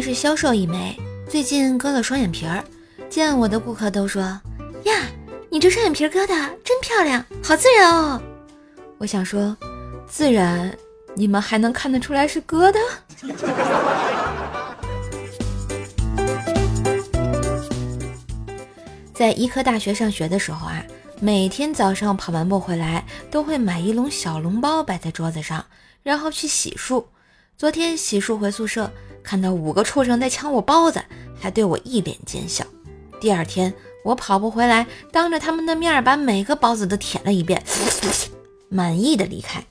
[0.00, 0.96] 是销售一枚，
[1.28, 2.64] 最近割了双眼皮儿，
[3.08, 4.22] 见我的顾客都说
[4.84, 4.94] ：“呀，
[5.50, 8.20] 你这双眼皮割的真漂亮，好自然哦。”
[8.98, 9.56] 我想说，
[10.06, 10.76] 自然，
[11.14, 12.78] 你们还能看得出来是割的？
[19.14, 20.84] 在医科大学上学的时候啊。
[21.20, 25.64] 每天早上跑完步回来，都会买一笼小笼包摆在桌子上，
[26.02, 27.02] 然后去洗漱。
[27.56, 28.92] 昨天洗漱回宿舍，
[29.24, 31.02] 看到五个畜生在抢我包子，
[31.40, 32.64] 还对我一脸奸笑。
[33.18, 33.72] 第二天
[34.04, 37.60] 我跑步回来，当着他们的面把每个包子都舔了一遍，
[38.68, 39.64] 满意的离开。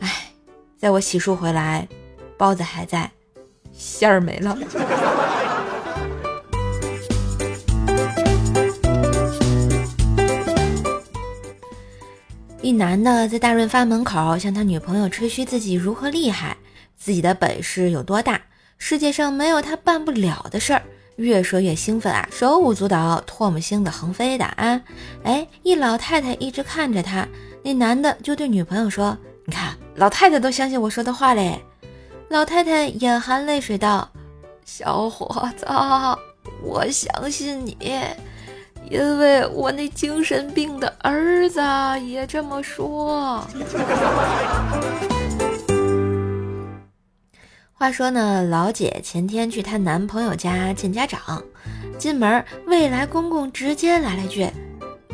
[0.00, 0.32] 哎，
[0.76, 1.88] 在我洗漱回来，
[2.36, 3.12] 包子还在，
[3.72, 4.58] 馅儿没了。
[12.62, 16.56] 一男的在大润发门口向他女朋友吹嘘自己如何厉害，
[16.94, 18.38] 自己的本事有多大，
[18.76, 20.82] 世界上没有他办不了的事儿。
[21.16, 24.80] 越说越兴奋啊，手舞足蹈，唾沫星子横飞的啊！
[25.22, 27.26] 哎，一老太太一直看着他，
[27.62, 29.16] 那男的就对女朋友说
[29.46, 31.60] ：“你看，老太太都相信我说的话嘞。”
[32.28, 34.10] 老太太眼含泪水道
[34.64, 35.66] ：“小伙子，
[36.62, 37.76] 我相信你。”
[38.88, 41.60] 因为我那精神病的儿子
[42.04, 43.46] 也这么说。
[47.72, 51.42] 话说呢，老姐前天去她男朋友家见家长，
[51.96, 54.46] 进门，未来公公直接来了句：“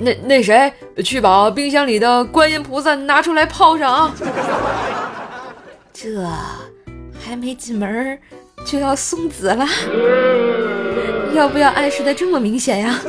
[0.00, 0.72] 那那谁，
[1.04, 4.14] 去把冰箱里的观音菩萨拿出来泡上啊！”
[5.92, 6.26] 这
[7.20, 8.18] 还没进门
[8.64, 9.66] 就要送子了，
[11.34, 13.00] 要不要暗示的这么明显呀？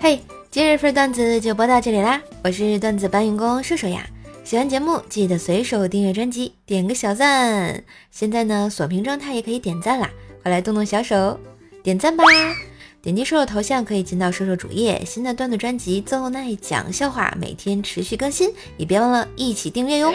[0.00, 0.18] 嘿，
[0.50, 2.18] 今日份段子就播到这里啦！
[2.42, 4.06] 我是段子搬运工瘦瘦呀。
[4.42, 7.84] 喜欢节目记得随手订阅专辑，点个小赞。
[8.10, 10.08] 现在呢，锁屏状态也可以点赞啦，
[10.42, 11.38] 快来动动小手
[11.82, 12.24] 点赞吧！
[13.02, 20.10] 点击瘦瘦头像可以进到瘦瘦主页，新的段子专辑奏奈讲笑话每天持续更新，也别忘了一起订阅哟。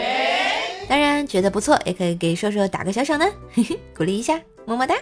[0.88, 4.96] 当然觉得不错，也可以给瘦瘦打个小赏呢，嘿嘿，鼓励一下，么么哒。